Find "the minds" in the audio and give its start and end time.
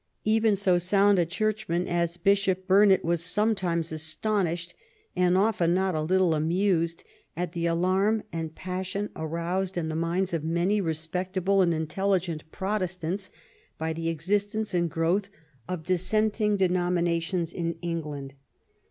9.89-10.33